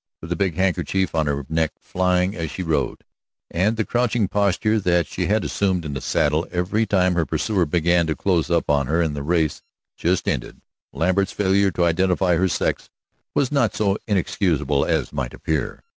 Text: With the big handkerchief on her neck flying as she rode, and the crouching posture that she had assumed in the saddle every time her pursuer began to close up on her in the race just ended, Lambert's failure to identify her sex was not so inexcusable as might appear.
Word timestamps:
With 0.19 0.31
the 0.31 0.35
big 0.35 0.55
handkerchief 0.55 1.13
on 1.13 1.27
her 1.27 1.45
neck 1.47 1.73
flying 1.79 2.35
as 2.35 2.49
she 2.49 2.63
rode, 2.63 3.03
and 3.51 3.77
the 3.77 3.85
crouching 3.85 4.27
posture 4.27 4.79
that 4.79 5.05
she 5.05 5.27
had 5.27 5.43
assumed 5.43 5.85
in 5.85 5.93
the 5.93 6.01
saddle 6.01 6.47
every 6.51 6.87
time 6.87 7.13
her 7.13 7.23
pursuer 7.27 7.67
began 7.67 8.07
to 8.07 8.15
close 8.15 8.49
up 8.49 8.67
on 8.67 8.87
her 8.87 8.99
in 9.03 9.13
the 9.13 9.21
race 9.21 9.61
just 9.95 10.27
ended, 10.27 10.59
Lambert's 10.91 11.31
failure 11.33 11.69
to 11.69 11.85
identify 11.85 12.35
her 12.35 12.47
sex 12.47 12.89
was 13.35 13.51
not 13.51 13.75
so 13.75 13.95
inexcusable 14.07 14.85
as 14.85 15.13
might 15.13 15.35
appear. 15.35 15.83